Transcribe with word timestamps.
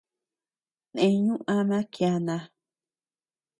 Neñu 0.93 1.35
ama 1.55 1.79
kiana. 1.93 2.37